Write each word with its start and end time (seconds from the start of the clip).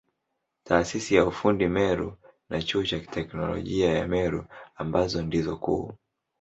Taasisi 0.63 1.15
ya 1.15 1.25
ufundi 1.25 1.67
Meru 1.67 2.17
na 2.49 2.61
Chuo 2.61 2.83
cha 2.83 2.99
Teknolojia 2.99 3.91
ya 3.93 4.07
Meru 4.07 4.45
ambazo 4.75 5.21
ndizo 5.21 5.57
kuu. 5.57 5.93